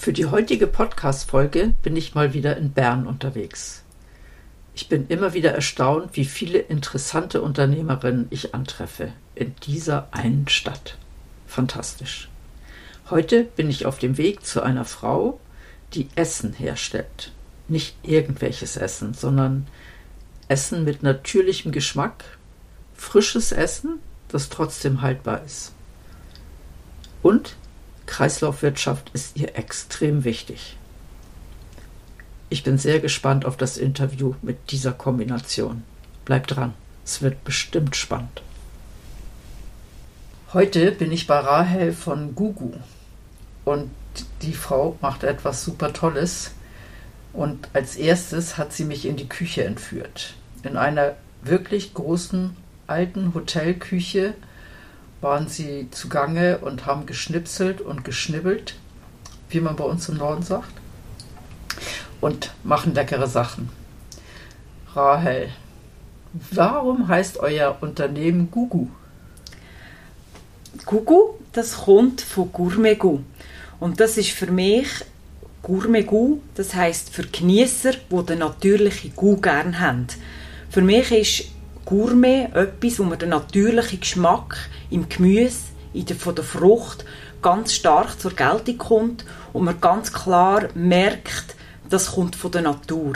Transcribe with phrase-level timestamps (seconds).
[0.00, 3.82] Für die heutige Podcast-Folge bin ich mal wieder in Bern unterwegs.
[4.74, 10.96] Ich bin immer wieder erstaunt, wie viele interessante Unternehmerinnen ich antreffe in dieser einen Stadt.
[11.46, 12.30] Fantastisch.
[13.10, 15.38] Heute bin ich auf dem Weg zu einer Frau,
[15.92, 17.32] die Essen herstellt.
[17.68, 19.66] Nicht irgendwelches Essen, sondern
[20.48, 22.24] Essen mit natürlichem Geschmack,
[22.94, 25.72] frisches Essen, das trotzdem haltbar ist.
[27.20, 27.54] Und
[28.10, 30.76] Kreislaufwirtschaft ist ihr extrem wichtig.
[32.48, 35.84] Ich bin sehr gespannt auf das Interview mit dieser Kombination.
[36.24, 38.42] Bleibt dran, es wird bestimmt spannend.
[40.52, 42.72] Heute bin ich bei Rahel von Gugu
[43.64, 43.90] und
[44.42, 46.50] die Frau macht etwas super Tolles.
[47.32, 50.34] Und als erstes hat sie mich in die Küche entführt.
[50.64, 52.56] In einer wirklich großen
[52.88, 54.34] alten Hotelküche
[55.20, 58.76] waren sie zugange und haben geschnipselt und geschnibbelt,
[59.50, 60.72] wie man bei uns im Norden sagt,
[62.20, 63.68] und machen leckere Sachen.
[64.94, 65.50] Rahel,
[66.50, 68.88] warum heißt euer Unternehmen Gugu?
[70.86, 73.20] Gugu, das kommt von Gourmet-Gu.
[73.78, 74.88] Und das ist für mich
[75.62, 80.06] Gourmet-Gu, das heißt für Genießer, die den natürlichen Gu gerne haben.
[80.70, 81.50] Für mich ist
[81.84, 84.56] Gourmet etwas, wo man den natürlichen Geschmack
[84.90, 85.58] im Gemüse,
[85.92, 87.04] in der, von der Frucht
[87.42, 91.56] ganz stark zur Geltung kommt und man ganz klar merkt,
[91.88, 93.14] das kommt von der Natur.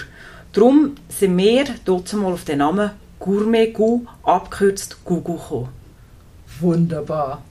[0.53, 5.69] Darum sind wir dort mal auf den Namen Gourmet Gu, abgekürzt Gugu gekommen.
[6.61, 7.43] Wunderbar.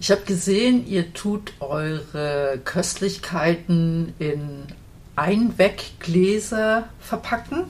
[0.00, 4.64] Ich habe gesehen, ihr tut eure Köstlichkeiten in
[5.14, 7.64] Einweggläser verpacken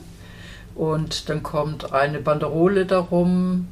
[0.75, 3.67] und dann kommt eine Banderole darum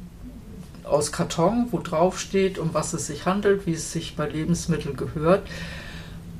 [0.84, 4.96] aus Karton, wo drauf steht, um was es sich handelt, wie es sich bei Lebensmitteln
[4.96, 5.46] gehört.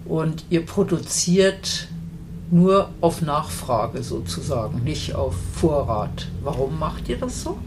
[0.04, 1.88] Und ihr produziert
[2.50, 6.28] nur auf Nachfrage sozusagen, nicht auf Vorrat.
[6.42, 7.58] Warum macht ihr das so?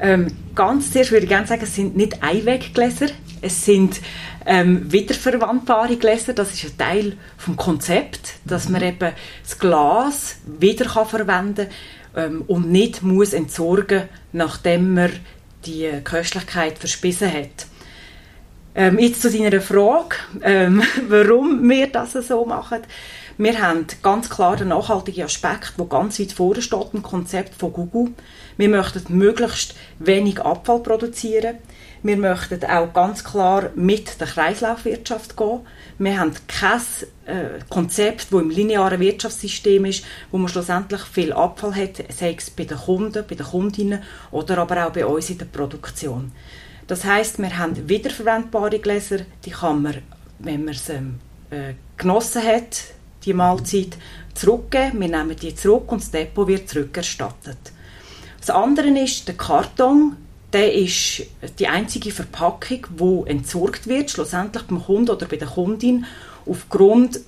[0.00, 3.08] Ähm, ganz zuerst würde ich gerne sagen, es sind nicht Einweggläser,
[3.42, 4.00] es sind
[4.46, 6.32] ähm, wiederverwandbare Gläser.
[6.32, 9.12] Das ist ein Teil vom Konzept, dass man eben
[9.42, 11.66] das Glas wieder kann verwenden
[12.16, 15.10] ähm, und nicht muss entsorgen, nachdem man
[15.66, 17.66] die Köstlichkeit verspissen hat.
[18.74, 22.82] Ähm, jetzt zu deiner Frage, ähm, warum wir das so machen.
[23.36, 27.72] Wir haben ganz klar den nachhaltigen Aspekt, der ganz weit vorne steht im Konzept von
[27.72, 28.12] Google.
[28.58, 31.56] Wir möchten möglichst wenig Abfall produzieren.
[32.02, 35.60] Wir möchten auch ganz klar mit der Kreislaufwirtschaft gehen.
[35.98, 36.80] Wir haben kein
[37.26, 42.48] äh, Konzept, das im linearen Wirtschaftssystem ist, wo man schlussendlich viel Abfall hat, sei es
[42.48, 46.32] bei den Kunden, bei den Kundinnen oder aber auch bei uns in der Produktion.
[46.86, 49.98] Das heißt, wir haben wiederverwendbare Gläser, die kann man,
[50.38, 50.94] wenn man sie
[51.50, 52.82] äh, genossen hat,
[53.24, 53.98] die Mahlzeit
[54.34, 55.00] zurückgeben.
[55.00, 57.58] Wir nehmen die zurück und das Depot wird zurückerstattet.
[58.40, 60.16] Das andere ist der Karton.
[60.52, 61.22] Der ist
[61.58, 66.04] die einzige Verpackung, die entsorgt wird, schlussendlich beim Kunden oder bei der Kundin,
[66.44, 67.20] aufgrund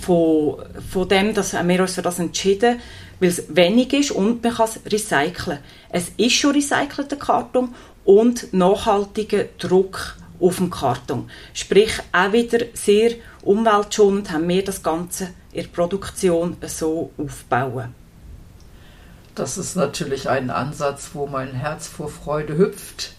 [0.00, 2.78] von, von dem, dass wir uns für das entschieden
[3.20, 5.58] weil es wenig ist und man kann es recyceln.
[5.90, 7.74] Es ist schon recycelter Karton
[8.04, 11.30] und nachhaltiger Druck auf dem Karton.
[11.54, 13.12] Sprich, auch wieder sehr
[13.42, 17.94] umweltschonend haben wir das Ganze in der Produktion so aufbauen.
[19.36, 23.12] Das ist natürlich ein Ansatz, wo mein Herz vor Freude hüpft.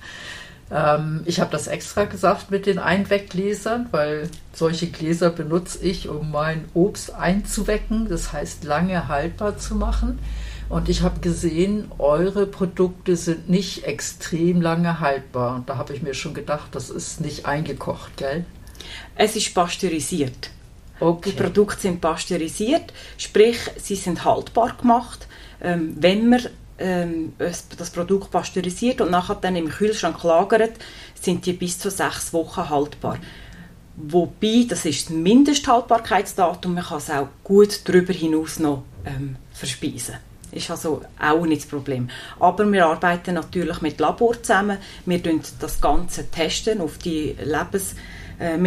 [0.71, 6.31] Ähm, ich habe das extra gesagt mit den Einweggläsern, weil solche Gläser benutze ich, um
[6.31, 10.17] mein Obst einzuwecken, das heißt lange haltbar zu machen.
[10.69, 15.55] Und ich habe gesehen, eure Produkte sind nicht extrem lange haltbar.
[15.55, 18.43] Und da habe ich mir schon gedacht, das ist nicht eingekocht, gell?
[19.15, 20.49] Es ist pasteurisiert.
[20.99, 21.29] Okay.
[21.29, 25.26] Die Produkte sind pasteurisiert, sprich, sie sind haltbar gemacht.
[25.61, 26.41] Ähm, wenn man
[26.77, 30.73] ähm, das Produkt pasteurisiert und nachher dann im Kühlschrank lagert,
[31.19, 33.17] sind die bis zu sechs Wochen haltbar.
[33.95, 40.15] Wobei, das ist das Mindesthaltbarkeitsdatum, man kann es auch gut darüber hinaus noch ähm, verspeisen.
[40.51, 42.09] Ist also auch nicht das Problem.
[42.39, 44.77] Aber wir arbeiten natürlich mit Labor zusammen.
[45.05, 47.95] Wir testen das Ganze testen auf die Lebens
[48.39, 48.57] äh,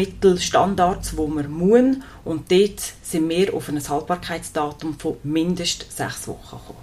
[1.16, 2.02] wo wir müssen.
[2.24, 6.79] Und dort sind wir auf ein Haltbarkeitsdatum von mindestens sechs Wochen gekommen.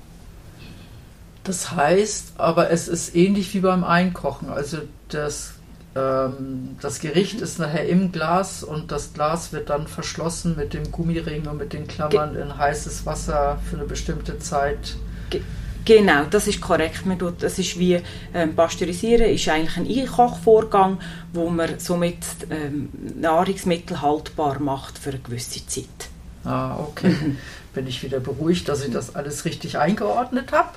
[1.48, 4.50] Das heißt, aber es ist ähnlich wie beim Einkochen.
[4.50, 5.54] Also das,
[5.96, 10.92] ähm, das Gericht ist nachher im Glas und das Glas wird dann verschlossen mit dem
[10.92, 14.98] Gummiring und mit den Klammern Ge in heißes Wasser für eine bestimmte Zeit.
[15.30, 15.42] Ge
[15.86, 17.06] Genau, das ist korrekt.
[17.06, 18.02] Man tut, das ist wie
[18.34, 21.00] ähm, Pasteurisieren, ist eigentlich ein Einkochvorgang,
[21.32, 22.18] wo man somit
[22.50, 22.90] ähm,
[23.22, 26.10] Nahrungsmittel haltbar macht für eine gewisse Zeit.
[26.44, 27.16] Ah, okay.
[27.78, 30.72] Bin ich wieder beruhigt, dass ich das alles richtig eingeordnet habe.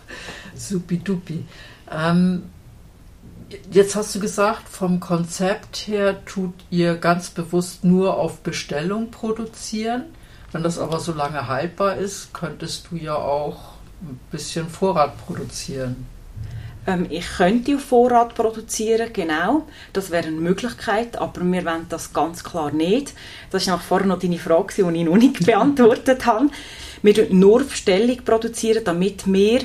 [0.55, 1.47] Supidupi.
[1.91, 2.43] Ähm,
[3.73, 10.05] jetzt hast du gesagt, vom Konzept her tut ihr ganz bewusst nur auf Bestellung produzieren.
[10.53, 16.07] Wenn das aber so lange haltbar ist, könntest du ja auch ein bisschen Vorrat produzieren.
[16.87, 19.67] Ähm, ich könnte auf Vorrat produzieren, genau.
[19.95, 23.15] Das wäre eine Möglichkeit, aber wir wollen das ganz klar nicht.
[23.51, 26.51] Das war vorher noch deine Frage, die ich noch nicht beantwortet habe.
[27.03, 29.61] Wir produzieren nur auf Stellung, produzieren, damit wir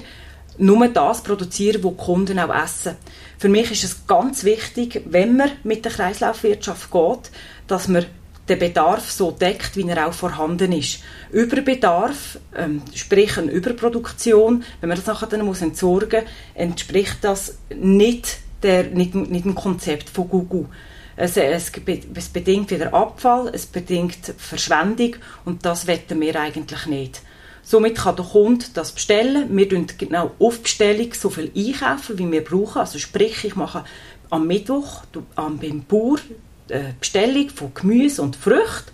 [0.58, 2.96] nur das produzieren, was die Kunden auch essen.
[3.38, 7.32] Für mich ist es ganz wichtig, wenn man mit der Kreislaufwirtschaft geht,
[7.68, 8.06] dass man
[8.48, 11.00] den Bedarf so deckt, wie er auch vorhanden ist.
[11.32, 17.58] Überbedarf, ähm, sprich eine Überproduktion, wenn man das nachher dann muss entsorgen muss, entspricht das
[17.76, 20.68] nicht, der, nicht, nicht dem Konzept von Google.
[21.18, 21.72] Es, es,
[22.14, 25.16] es bedingt wieder Abfall, es bedingt Verschwendung
[25.46, 27.22] und das wetten wir eigentlich nicht.
[27.64, 29.48] Somit kann der Kunde das bestellen.
[29.56, 32.80] Wir tun genau auf Bestellung so viel einkaufen, wie wir brauchen.
[32.80, 33.84] Also sprich, ich mache
[34.30, 35.04] am Mittwoch
[35.36, 36.20] beim Bauer
[36.68, 38.92] äh, Bestellung von Gemüse und Früchten.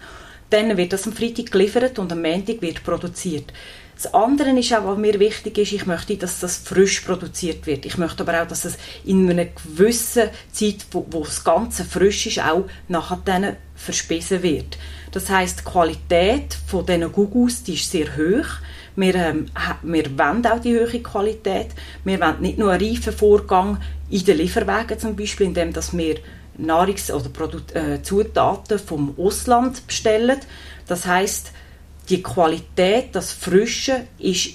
[0.49, 3.51] Dann wird das am Freitag geliefert und am Montag wird produziert.
[4.01, 7.85] Das andere ist auch, was mir wichtig ist, ich möchte, dass das frisch produziert wird.
[7.85, 12.25] Ich möchte aber auch, dass es in einer gewissen Zeit, wo, wo das Ganze frisch
[12.25, 14.79] ist, auch nachher dann verspesen wird.
[15.11, 18.47] Das heißt, die Qualität von diesen Gugus, die ist sehr hoch.
[18.95, 19.45] Wir, ähm,
[19.83, 21.67] wir wollen auch die hohe Qualität.
[22.03, 23.77] Wir wollen nicht nur einen Reifenvorgang
[24.09, 26.15] in den Lieferwegen zum Beispiel, indem dass wir
[26.57, 30.39] Nahrungs- oder Produkt, äh, Zutaten vom Ausland bestellen.
[30.87, 31.51] Das heißt,
[32.09, 34.51] die Qualität, das Frische ist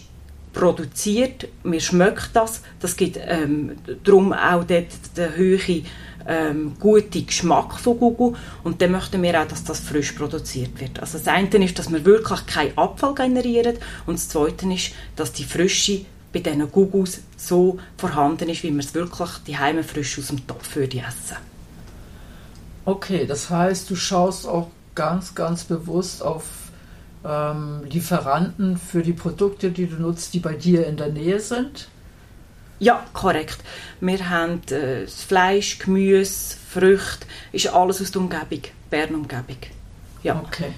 [0.53, 3.73] produziert, mir schmeckt das, das gibt ähm,
[4.05, 5.87] darum auch dort den hohen
[6.27, 10.99] ähm, guten Geschmack von Google und dann möchten wir auch, dass das frisch produziert wird.
[10.99, 13.77] Also das eine ist, dass wir wirklich keinen Abfall generieren
[14.07, 18.81] und das zweite ist, dass die Frische bei diesen Googles so vorhanden ist, wie wir
[18.81, 21.37] es wirklich die Heime frisch aus dem Topf für die essen.
[22.85, 26.45] Okay, das heißt, du schaust auch ganz, ganz bewusst auf
[27.27, 31.89] ähm, Lieferanten für die Produkte, die du nutzt, die bei dir in der Nähe sind?
[32.79, 33.59] Ja, korrekt.
[34.01, 39.57] Wir haben äh, Fleisch, Gemüse, Früchte, ist alles aus der Umgebung, Bern-Umgebung.
[40.23, 40.43] Ja.
[40.45, 40.73] Okay.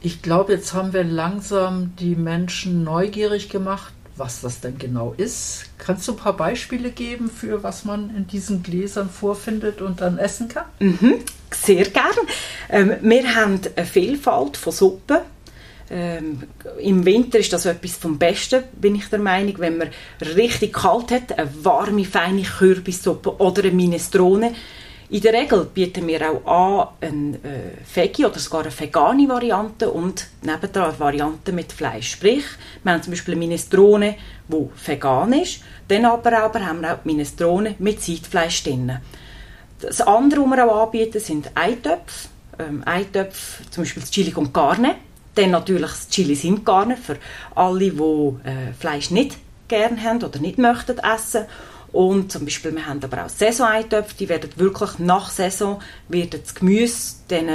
[0.00, 5.66] Ich glaube, jetzt haben wir langsam die Menschen neugierig gemacht, was das denn genau ist.
[5.78, 10.18] Kannst du ein paar Beispiele geben für was man in diesen Gläsern vorfindet und dann
[10.18, 10.64] essen kann?
[10.80, 11.16] Mhm,
[11.50, 12.16] sehr gern.
[12.68, 15.18] Ähm, wir haben eine Vielfalt von Suppen.
[15.90, 16.42] Ähm,
[16.80, 19.88] Im Winter ist das etwas vom Besten, bin ich der Meinung, wenn man
[20.34, 24.52] richtig kalt hat, eine warme, feine Kürbissuppe oder eine Minestrone
[25.08, 29.88] in der Regel bieten wir auch an eine äh, Veggie oder sogar eine vegane Variante
[29.90, 32.10] und nebendran eine Variante mit Fleisch.
[32.10, 32.44] Sprich,
[32.82, 34.16] wir haben zum Beispiel eine Minestrone,
[34.48, 38.98] die vegan ist, dann aber, aber haben wir auch Minestrone mit Seitfleisch drin.
[39.80, 42.28] Das andere, was wir auch anbieten, sind Eintöpfe.
[42.58, 44.96] Ähm, Eintöpfe, zum Beispiel das Chili con Carne.
[45.36, 47.16] Dann natürlich das Chili sin Carne für
[47.54, 49.36] alle, die äh, Fleisch nicht
[49.68, 51.44] gerne haben oder nicht möchten essen.
[51.92, 56.54] Und zum Beispiel, wir haben aber auch Saison-Eintöpfe, die werden wirklich nach Saison, wird das
[56.54, 57.46] Gemüse, den,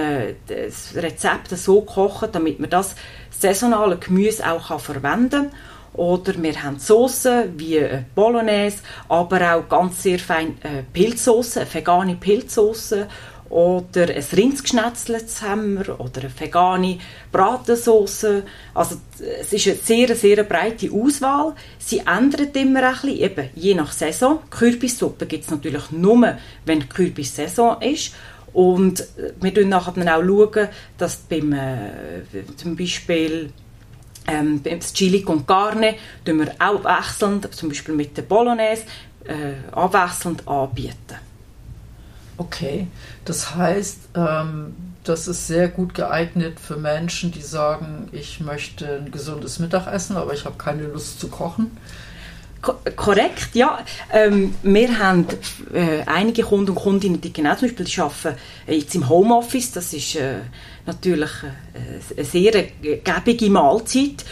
[0.47, 2.95] das Rezept so kochen, damit man das
[3.29, 5.51] saisonale Gemüse auch kann verwenden kann.
[5.93, 7.85] Oder wir haben Soßen wie
[8.15, 8.77] Bolognese,
[9.09, 13.07] aber auch ganz sehr feine äh, Pilzsoße, vegane Pilzsoße
[13.51, 16.99] oder ein Rindsgeschnetzeltes haben oder eine vegane
[17.31, 18.43] Bratensauce.
[18.73, 21.53] Also es ist eine sehr, sehr breite Auswahl.
[21.77, 24.39] Sie ändert immer ein bisschen, eben je nach Saison.
[24.49, 28.13] Kürbissuppe gibt es natürlich nur, wenn Kürbissaison ist.
[28.53, 29.05] Und
[29.41, 32.21] wir schauen nachher dann auch, schauen, dass beim, äh,
[32.55, 33.51] zum Beispiel
[34.27, 38.83] ähm, beim Chili con Carne wir auch wechselnd, zum Beispiel mit der Bolognese,
[39.25, 41.30] äh, abwechselnd anbieten.
[42.41, 42.87] Okay,
[43.23, 49.11] das heißt, ähm, das ist sehr gut geeignet für Menschen, die sagen, ich möchte ein
[49.11, 51.69] gesundes Mittagessen, aber ich habe keine Lust zu kochen.
[52.63, 53.85] Ko korrekt, ja.
[54.11, 55.27] Ähm, wir haben
[55.71, 59.73] äh, einige Kunden und Kundinnen, die genau zum Beispiel arbeiten äh, jetzt im Homeoffice.
[59.73, 60.39] Das ist äh,
[60.87, 62.63] natürlich äh, eine sehr
[63.03, 64.25] gebige Mahlzeit.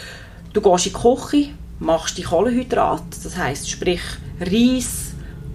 [0.52, 4.02] Du gehst in die Küche, machst die Kohlenhydrate, das heißt sprich
[4.40, 5.09] Reis,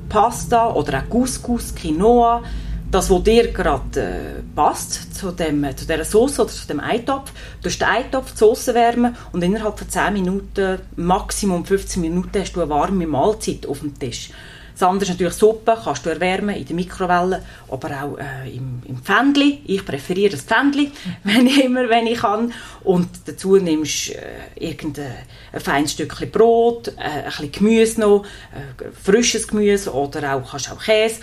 [0.09, 2.43] Pasta oder auch Couscous, Quinoa,
[2.91, 7.31] das, was dir gerade äh, passt, zu, dem, zu dieser Sauce oder zu dem Eintopf,
[7.61, 12.53] du den Eintopf, die Sauce wärmen und innerhalb von 10 Minuten, Maximum 15 Minuten, hast
[12.55, 14.29] du eine warme Mahlzeit auf dem Tisch.
[14.77, 18.81] Das andere ist natürlich Suppe, kannst du erwärmen in der Mikrowelle, aber auch äh, im,
[18.85, 19.61] im Pfändli.
[19.65, 20.91] Ich präferiere das Pfändli,
[21.23, 22.53] wenn ich immer, wenn ich kann.
[22.83, 24.19] Und dazu nimmst du äh,
[24.55, 25.15] irgendein
[25.53, 30.69] ein feines Stückchen Brot, äh, ein bisschen Gemüse noch, äh, frisches Gemüse oder auch, kannst
[30.69, 31.21] auch Käse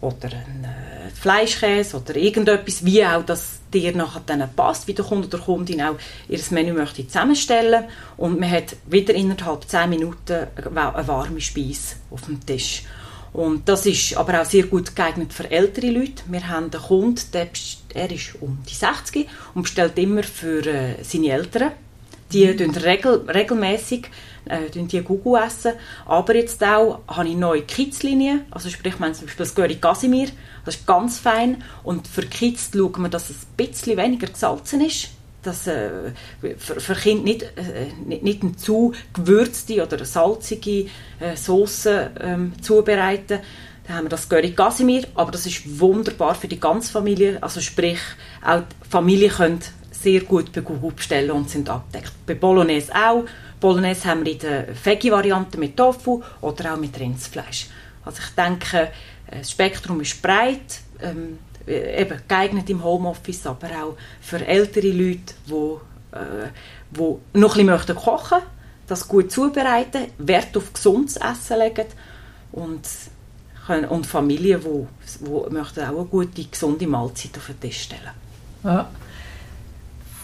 [0.00, 5.04] oder ein äh, Fleischkäse oder irgendetwas, wie auch das dir nachher dann passt, wie der
[5.04, 5.96] Kunde oder Kundin auch
[6.28, 7.84] ihr Menü möchte zusammenstellen
[8.16, 12.84] und man hat wieder innerhalb 10 Minuten eine warme Speise auf dem Tisch.
[13.32, 16.22] Und das ist aber auch sehr gut geeignet für ältere Leute.
[16.26, 17.48] Wir haben einen Kunden, der,
[17.94, 21.72] er ist um die 60 und bestellt immer für äh, seine Eltern.
[22.32, 22.70] Die mhm.
[22.70, 24.08] regel, regelmäßig
[24.46, 25.72] äh, die Google essen.
[26.06, 29.76] Aber jetzt auch habe ich neue Kids-Linien, also sprich, ich meine zum Beispiel das Göri
[29.76, 30.28] Casimir,
[30.64, 34.80] das ist ganz fein und für Kids schauen wir, dass es ein bisschen weniger gesalzen
[34.80, 35.10] ist,
[35.42, 36.12] dass äh,
[36.58, 40.86] für, für Kinder nicht, äh, nicht, nicht eine zu gewürzte oder salzige
[41.18, 43.40] äh, Sauce ähm, zubereiten.
[43.86, 47.60] Dann haben wir das Göri Casimir, aber das ist wunderbar für die ganze Familie, also
[47.60, 47.98] sprich,
[48.44, 52.12] auch die Familie können sehr gut bei Google bestellen und sind abdeckt.
[52.26, 53.24] Bei Bolognese auch.
[53.60, 57.68] Bolognese haben wir in der Veggie-Variante mit Tofu oder auch mit Rindsfleisch.
[58.04, 58.90] Also ich denke,
[59.30, 66.16] das Spektrum ist breit, ähm, eben geeignet im Homeoffice, aber auch für ältere Leute, die,
[66.16, 66.48] äh,
[66.90, 68.50] die noch ein bisschen kochen möchten,
[68.86, 71.86] das gut zubereiten, Wert auf gesundes Essen legen
[72.52, 72.80] und,
[73.66, 78.10] können, und Familien, die, die möchten auch eine gute, gesunde Mahlzeit auf den Tisch stellen.
[78.64, 78.90] Ja.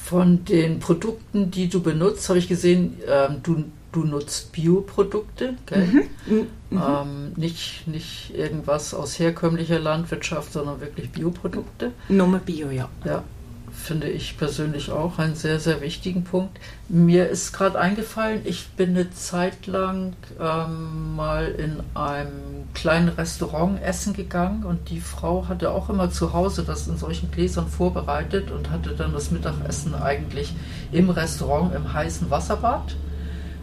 [0.04, 3.64] Von den Produkten, die du benutzt, habe ich gesehen, ähm, du,
[3.96, 6.02] du nutzt Bioprodukte, mhm.
[6.28, 6.46] Mhm.
[6.70, 11.92] Ähm, nicht, nicht irgendwas aus herkömmlicher Landwirtschaft, sondern wirklich Bioprodukte.
[12.08, 12.90] Nur Bio, ja.
[13.04, 13.24] Ja,
[13.72, 16.58] finde ich persönlich auch einen sehr, sehr wichtigen Punkt.
[16.88, 23.82] Mir ist gerade eingefallen, ich bin eine Zeit lang ähm, mal in einem kleinen Restaurant
[23.82, 28.50] essen gegangen und die Frau hatte auch immer zu Hause das in solchen Gläsern vorbereitet
[28.50, 30.54] und hatte dann das Mittagessen eigentlich
[30.92, 32.94] im Restaurant im heißen Wasserbad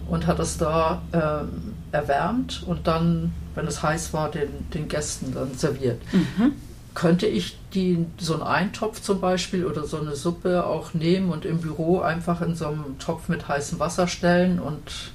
[0.10, 5.33] und hat es da ähm, erwärmt und dann, wenn es heiß war, den, den Gästen
[5.33, 6.01] dann serviert.
[6.12, 6.53] Mhm
[6.93, 11.45] könnte ich die, so einen Eintopf zum Beispiel oder so eine Suppe auch nehmen und
[11.45, 15.12] im Büro einfach in so einem Topf mit heißem Wasser stellen und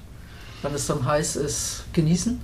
[0.63, 2.41] wenn es dann heiß ist, genießen?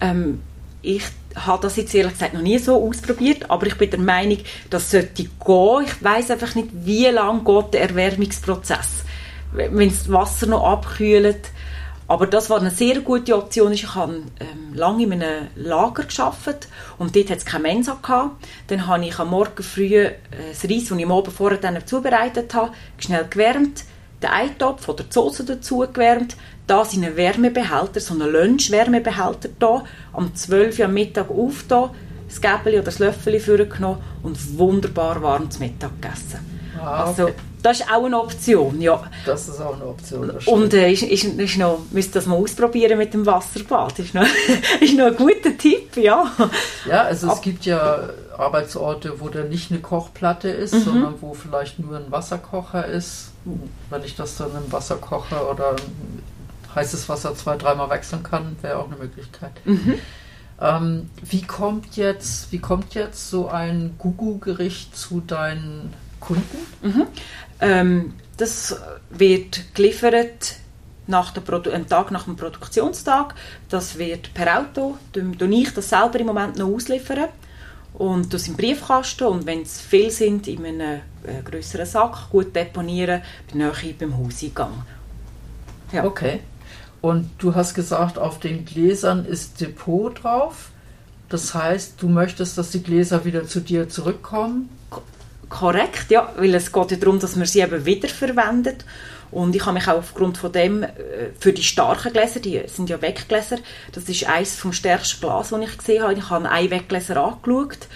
[0.00, 0.42] Ähm,
[0.82, 1.04] ich
[1.34, 4.38] habe das jetzt ehrlich gesagt noch nie so ausprobiert, aber ich bin der Meinung,
[4.70, 5.84] das sollte gehen.
[5.84, 9.04] Ich weiß einfach nicht, wie lange geht der Erwärmungsprozess.
[9.52, 11.50] Wenn das Wasser noch abkühlt,
[12.08, 13.72] aber das war eine sehr gute Option.
[13.72, 18.46] Ich habe ähm, lange in einem Lager geschafft und dort hat es keine Mensa gehabt.
[18.68, 20.14] Dann habe ich am Morgen früh äh,
[20.48, 23.84] das Reis, das ich am Abend vorher dann zubereitet habe, schnell gewärmt,
[24.22, 26.36] den Eintopf oder die Soße dazu gewärmt,
[26.66, 29.84] das in einen Wärmebehälter, so einen Lunch-Wärmebehälter da,
[30.14, 31.90] am 12 Uhr am Mittag aufgetan,
[32.26, 36.40] das Gäbeli oder das Löffel vorgenommen und wunderbar warm zum Mittag gegessen.
[36.80, 37.22] Ah, okay.
[37.22, 39.02] Also, das ist auch eine Option, ja.
[39.26, 40.30] Das ist auch eine Option.
[40.46, 43.98] Und äh, ist, ist, ist noch, müsst das mal ausprobieren mit dem Wasserbad.
[43.98, 44.26] Ist noch,
[44.80, 46.30] ist noch ein guter Tipp, ja.
[46.88, 50.82] Ja, also es gibt ja Arbeitsorte, wo da nicht eine Kochplatte ist, mhm.
[50.82, 53.32] sondern wo vielleicht nur ein Wasserkocher ist.
[53.90, 55.76] Wenn ich das dann im Wasser koche oder
[56.74, 59.52] heißes Wasser zwei, dreimal wechseln kann, wäre auch eine Möglichkeit.
[59.64, 59.94] Mhm.
[60.60, 66.58] Ähm, wie kommt jetzt, wie kommt jetzt so ein Gugu-Gericht zu deinen Kunden?
[66.82, 67.06] Mhm.
[67.60, 68.76] Ähm, das
[69.10, 70.56] wird geliefert
[71.06, 73.34] nach der Produ einen Tag nach dem Produktionstag.
[73.68, 77.28] Das wird per Auto, tue ich das selber im Moment noch ausliefern
[77.94, 82.54] und das im Briefkasten und wenn es viel sind, in einem äh, größeren Sack gut
[82.54, 84.84] deponieren, bin ich beim Hauseingang.
[85.92, 86.04] Ja.
[86.04, 86.40] Okay.
[87.00, 90.70] Und du hast gesagt, auf den Gläsern ist Depot drauf.
[91.28, 94.68] Das heißt, du möchtest, dass die Gläser wieder zu dir zurückkommen?
[95.48, 98.84] Korrekt, ja, weil es geht ja darum, dass man sie eben wiederverwendet
[99.30, 100.88] und ich habe mich auch aufgrund von dem äh,
[101.38, 103.58] für die starken Gläser, die sind ja Weggläser,
[103.92, 106.14] das ist eines vom stärksten Glas, das ich gesehen habe.
[106.14, 107.88] Ich habe ein Weggläser angeschaut.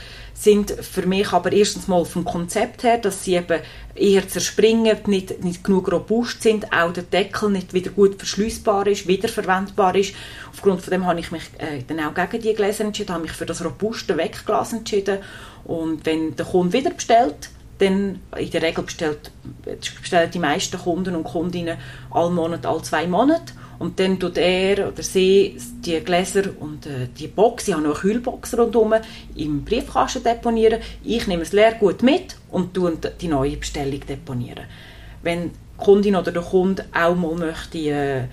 [0.43, 3.61] Sind für mich aber erstens mal vom Konzept her, dass sie eben
[3.95, 9.07] eher zerspringen, nicht, nicht genug robust sind, auch der Deckel nicht wieder gut verschließbar ist,
[9.07, 10.15] wiederverwendbar ist.
[10.51, 13.33] Aufgrund von dem habe ich mich äh, dann auch gegen die Gläser entschieden, habe mich
[13.33, 15.19] für das robuste Wegglas entschieden
[15.65, 19.31] und wenn der Kunde wieder bestellt, dann in der Regel bestellt,
[19.65, 21.79] bestellen die meisten Kunden und Kundinnen
[22.11, 27.09] alle Monate, alle zwei Monate und dann tut er oder sie die Gläser und äh,
[27.19, 28.95] die Box, ich habe noch eine Kühlbox rundherum,
[29.35, 30.81] im Briefkasten deponieren.
[31.03, 34.67] Ich nehme das Leergut mit und tue die neue Bestellung deponieren.
[35.23, 38.29] Wenn die Kundin oder der Kunde auch mal möchte, äh, äh,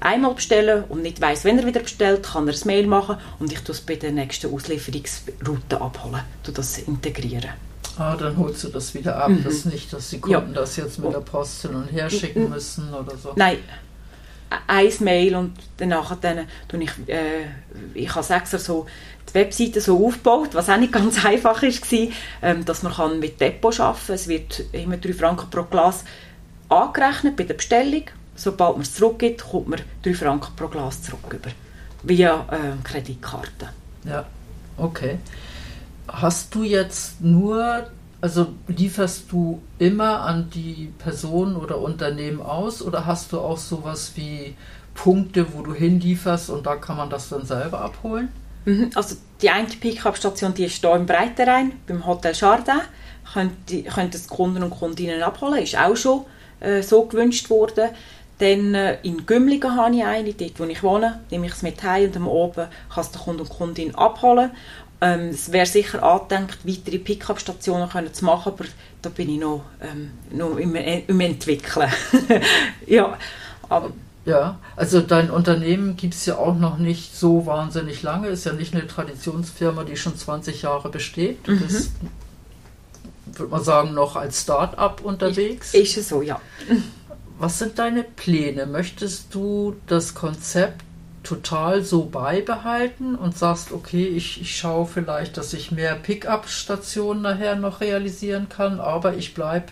[0.00, 3.52] einmal bestellen und nicht weiß, wenn er wieder bestellt, kann er ein Mail machen und
[3.52, 7.50] ich tue es bei der nächsten Auslieferungsroute abholen, tue das integrieren.
[7.98, 9.28] Ah, dann holst du das wieder ab.
[9.28, 9.44] Mhm.
[9.44, 10.60] Das ist nicht, dass die Kunden ja.
[10.60, 13.34] das jetzt mit der Post hin und her schicken müssen oder so.
[13.36, 13.58] Nein,
[14.66, 17.46] ein Mail und danach dann tue ich, äh,
[17.94, 18.86] ich habe extra so
[19.28, 21.86] die Webseite so aufgebaut, was auch nicht ganz einfach ist,
[22.42, 24.14] ähm, dass man kann mit Depot arbeiten kann.
[24.14, 26.04] Es wird immer 3 Franken pro Glas
[26.68, 28.04] angerechnet bei der Bestellung.
[28.34, 31.50] Sobald man es zurückgibt, kommt man 3 Franken pro Glas zurück über.
[32.02, 33.68] Via äh, Kreditkarte.
[34.04, 34.26] Ja,
[34.76, 35.18] okay.
[36.08, 37.86] Hast du jetzt nur
[38.22, 44.12] also lieferst du immer an die Person oder Unternehmen aus oder hast du auch sowas
[44.14, 44.54] wie
[44.94, 48.28] Punkte, wo du hinlieferst und da kann man das dann selber abholen?
[48.64, 52.80] Mhm, also die eine Pickup-Station, die ist hier im Breitenrhein, beim Hotel Chardin.
[53.32, 56.24] Können die, können das Kunden und Kundinnen abholen, ist auch schon
[56.60, 57.90] äh, so gewünscht worden.
[58.38, 61.82] Dann äh, in Gümligen habe ich eine, dort wo ich wohne, nehme ich es mit
[61.82, 64.50] heim und am oben kann es der Kunde und Kundin abholen.
[65.02, 68.64] Ähm, es wäre sicher angedenkt, weitere Pickup-Stationen zu machen, aber
[69.02, 71.90] da bin ich noch, ähm, noch im, im Entwickeln.
[72.86, 73.18] ja,
[73.68, 73.90] aber
[74.24, 78.28] ja, also dein Unternehmen gibt es ja auch noch nicht so wahnsinnig lange.
[78.28, 81.48] Ist ja nicht eine Traditionsfirma, die schon 20 Jahre besteht.
[81.48, 81.60] Du mhm.
[81.60, 81.90] bist,
[83.26, 85.74] würde man sagen, noch als Start-up unterwegs.
[85.74, 86.40] Ist es so, ja.
[87.38, 88.66] Was sind deine Pläne?
[88.66, 90.84] Möchtest du das Konzept
[91.22, 97.56] total so beibehalten und sagst, okay, ich, ich schaue vielleicht, dass ich mehr Pickup-Stationen nachher
[97.56, 99.66] noch realisieren kann, aber ich bleibe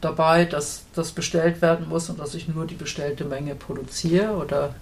[0.00, 4.74] dabei, dass das bestellt werden muss und dass ich nur die bestellte Menge produziere oder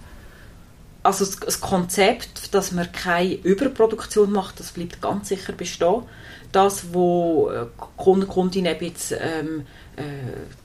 [1.01, 6.03] also das Konzept, dass man keine Überproduktion macht, das bleibt ganz sicher bestehen.
[6.51, 10.01] Das, wo äh, Kunden, Kundinnen jetzt ähm, äh,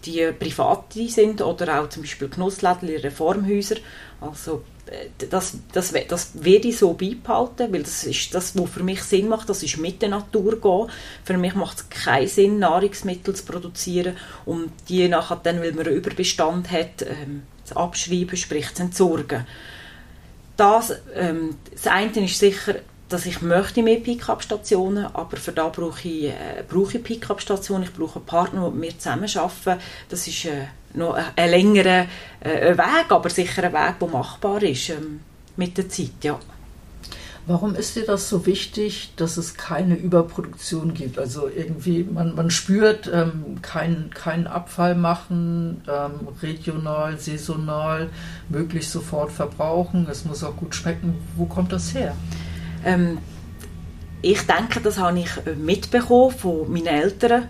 [0.04, 3.76] die Private sind oder auch zum Beispiel Genussläden, Reformhäuser,
[4.20, 4.62] also
[5.30, 9.28] das, das, das werde ich so beibehalten, weil das ist das, was für mich Sinn
[9.28, 10.90] macht, das ist mit der Natur gehen.
[11.24, 15.86] Für mich macht es keinen Sinn, Nahrungsmittel zu produzieren und die nachher dann, weil man
[15.86, 19.46] einen Überbestand hat, ähm, zu abschreiben, sprich zu entsorgen.
[20.56, 22.76] Das, ähm, das eine ist sicher,
[23.14, 27.92] dass ich möchte mehr Pickup-Stationen, aber für da brauche ich, äh, brauche ich Pickup-Stationen, ich
[27.92, 29.80] brauche einen Partner, mit mir zusammenarbeiten.
[30.08, 32.06] Das ist äh, noch ein, ein längerer
[32.40, 35.20] äh, Weg, aber sicher ein Weg, der machbar ist ähm,
[35.56, 36.40] mit der Zeit, ja.
[37.46, 41.16] Warum ist dir das so wichtig, dass es keine Überproduktion gibt?
[41.16, 48.10] Also irgendwie, man, man spürt, ähm, keinen kein Abfall machen, ähm, regional, saisonal,
[48.48, 50.08] möglichst sofort verbrauchen.
[50.10, 51.14] Es muss auch gut schmecken.
[51.36, 52.16] Wo kommt das her?
[52.84, 53.18] Ähm,
[54.22, 57.48] ich denke, das habe ich mitbekommen von meinen Eltern.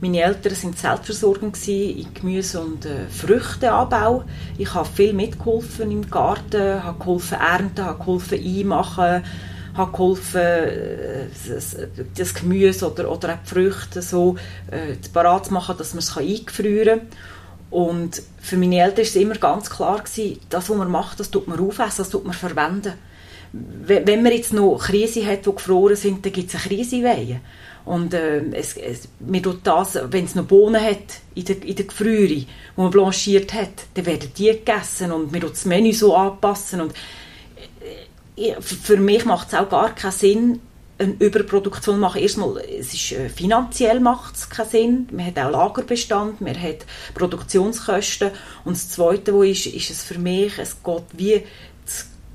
[0.00, 4.24] Meine Eltern sind selbstversorgend in Gemüse- und äh, Früchteanbau.
[4.58, 9.22] Ich habe viel mitgeholfen im Garten, habe geholfen ernten, habe geholfen einmachen,
[9.74, 11.26] habe geholfen äh,
[12.14, 14.36] das, Gemüse oder, oder auch die Früchte so
[14.70, 17.08] äh, parat zu machen, dass man es eingefrieren kann.
[17.70, 21.30] Und für meine Eltern war es immer ganz klar, gewesen, das, was man macht, das
[21.30, 22.92] tut man aufessen, das tut man verwenden
[23.86, 27.40] wenn man jetzt noch Krise hat, die gefroren sind, dann gibt es eine Kriseweihe.
[27.84, 31.76] Und äh, es, es, man tut das, wenn es noch Bohnen hat in der, in
[31.76, 36.16] Gefriere, die man blanchiert hat, dann werden die gegessen und man tut das Menü so
[36.16, 36.80] anpassen.
[36.80, 36.94] Und
[38.36, 40.60] äh, für mich macht es auch gar keinen Sinn,
[40.98, 42.22] eine Überproduktion machen.
[42.22, 45.08] Erstmal, es ist, äh, finanziell macht es keinen Sinn.
[45.12, 48.30] Man hat auch Lagerbestand, man hat Produktionskosten.
[48.64, 51.42] Und das Zweite, wo ist, ist es für mich, es geht wie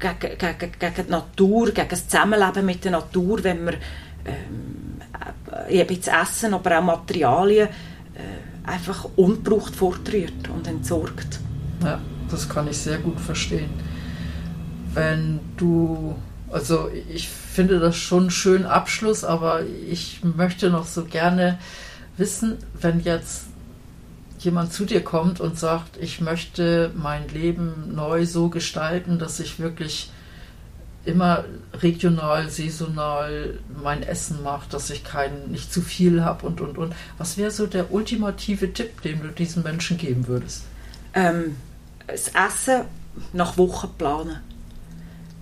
[0.01, 3.75] gegen, gegen, gegen die Natur, gegen das Zusammenleben mit der Natur, wenn man
[4.25, 5.01] ähm,
[5.69, 11.39] eben das Essen, aber auch Materialien äh, einfach unbraucht fortrührt und entsorgt.
[11.83, 13.69] Ja, das kann ich sehr gut verstehen.
[14.93, 16.15] Wenn du,
[16.51, 21.57] also ich finde das schon einen schönen Abschluss, aber ich möchte noch so gerne
[22.17, 23.45] wissen, wenn jetzt
[24.43, 29.59] jemand zu dir kommt und sagt, ich möchte mein Leben neu so gestalten, dass ich
[29.59, 30.11] wirklich
[31.05, 36.77] immer regional, saisonal mein Essen mache, dass ich kein, nicht zu viel habe und und
[36.77, 36.93] und.
[37.17, 40.63] Was wäre so der ultimative Tipp, den du diesen Menschen geben würdest?
[41.13, 41.55] Ähm,
[42.07, 42.81] das Essen
[43.33, 44.37] nach Wochen planen.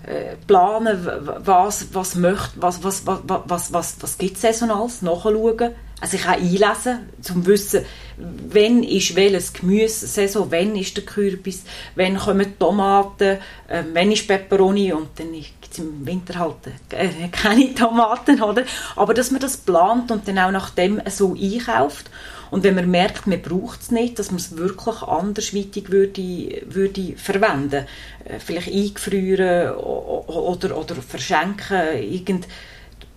[0.06, 0.98] Äh, planen,
[1.44, 6.22] was, was möchte, was, was, was, was, was, was gibt es saisonales, nachschauen, also ich
[6.22, 7.84] kann einlesen, um zu wissen,
[8.16, 11.62] wann ist welches Gemüse Saison, wann ist der Kürbis,
[11.94, 16.56] wann kommen Tomaten, äh, wann ist Peperoni und dann gibt es im Winter halt
[16.90, 18.64] äh, keine Tomaten, oder?
[18.96, 22.10] Aber dass man das plant und dann auch nach dem so einkauft
[22.50, 27.14] und wenn man merkt, man braucht es nicht, dass man es wirklich andersweitig würde, würde
[27.16, 27.86] verwenden.
[28.24, 32.48] Äh, vielleicht eingefrieren oder, oder verschenken, irgend,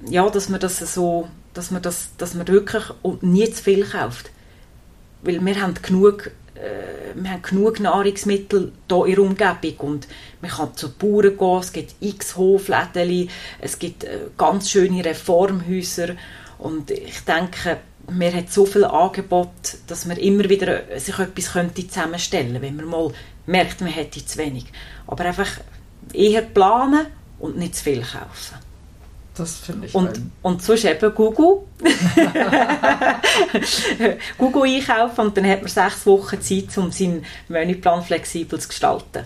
[0.07, 2.83] ja, dass man das so dass man, das, dass man wirklich
[3.21, 4.31] nie zu viel kauft.
[5.21, 10.07] Weil wir haben genug, äh, wir haben genug Nahrungsmittel hier in der Umgebung und
[10.41, 13.29] man kann zu Bauern gehen, es gibt x Hofläden,
[13.61, 16.15] es gibt äh, ganz schöne Reformhäuser
[16.57, 17.77] und ich denke,
[18.11, 19.49] man hat so viel Angebot,
[19.87, 23.13] dass man immer wieder äh, sich etwas könnte zusammenstellen könnte, wenn man mal
[23.45, 24.65] merkt, man hätte zu wenig.
[25.07, 25.49] Aber einfach
[26.11, 27.07] eher planen
[27.39, 28.62] und nicht zu viel kaufen.
[29.35, 29.95] Das finde ich.
[29.95, 31.59] Und, und sonst eben Google.
[34.37, 39.25] Google einkaufen und dann hat man sechs Wochen Zeit, um seinen Menüplan flexibel zu gestalten.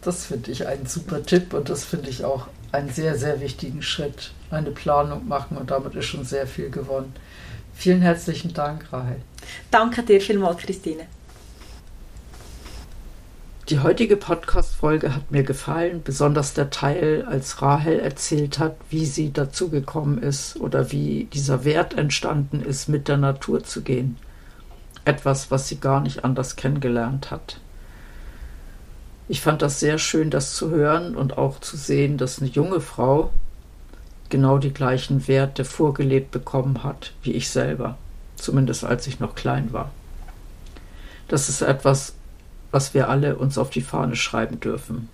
[0.00, 3.82] Das finde ich einen super Tipp und das finde ich auch einen sehr, sehr wichtigen
[3.82, 4.32] Schritt.
[4.50, 7.14] Eine Planung machen und damit ist schon sehr viel gewonnen.
[7.74, 9.16] Vielen herzlichen Dank, Rahel.
[9.70, 11.06] Danke dir vielmals, Christine.
[13.72, 19.32] Die heutige Podcast-Folge hat mir gefallen, besonders der Teil, als Rahel erzählt hat, wie sie
[19.32, 24.18] dazu gekommen ist oder wie dieser Wert entstanden ist, mit der Natur zu gehen.
[25.06, 27.60] Etwas, was sie gar nicht anders kennengelernt hat.
[29.26, 32.82] Ich fand das sehr schön, das zu hören und auch zu sehen, dass eine junge
[32.82, 33.32] Frau
[34.28, 37.96] genau die gleichen Werte vorgelebt bekommen hat wie ich selber,
[38.36, 39.90] zumindest als ich noch klein war.
[41.26, 42.12] Das ist etwas,
[42.72, 45.08] was wir alle uns auf die Fahne schreiben dürfen.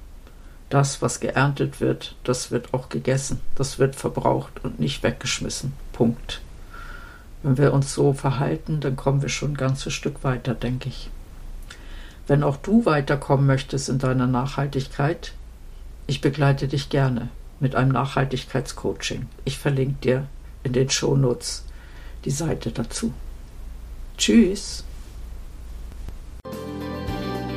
[0.71, 5.73] Das, was geerntet wird, das wird auch gegessen, das wird verbraucht und nicht weggeschmissen.
[5.93, 6.41] Punkt.
[7.43, 11.11] Wenn wir uns so verhalten, dann kommen wir schon ein ganzes Stück weiter, denke ich.
[12.27, 15.33] Wenn auch du weiterkommen möchtest in deiner Nachhaltigkeit,
[16.07, 17.29] ich begleite dich gerne
[17.61, 19.27] mit einem Nachhaltigkeitscoaching.
[19.45, 20.27] Ich verlinke dir
[20.63, 21.65] in den Shownotes
[22.25, 23.13] die Seite dazu.
[24.17, 24.85] Tschüss!